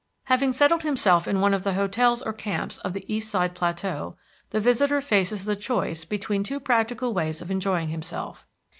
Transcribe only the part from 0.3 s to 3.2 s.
settled himself in one of the hotels or camps of the